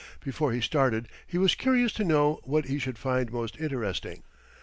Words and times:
Before 0.19 0.51
he 0.51 0.61
started 0.61 1.07
he 1.27 1.37
was 1.37 1.53
curious 1.53 1.93
to 1.93 2.03
know 2.03 2.39
what 2.43 2.65
he 2.65 2.79
should 2.79 2.97
find 2.97 3.31
most 3.31 3.55
interesting. 3.61 4.23